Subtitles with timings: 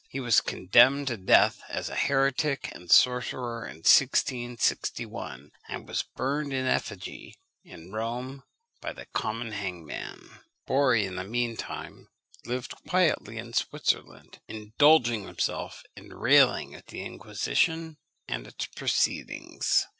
[0.09, 6.51] He was condemned to death as a heretic and sorcerer in 1661, and was burned
[6.51, 8.41] in effigy in Rome
[8.81, 10.39] by the common hangman.
[10.67, 12.09] Borri, in the mean time,
[12.45, 19.85] lived quietly in Switzerland, indulging himself in railing at the Inquisition and its proceedings.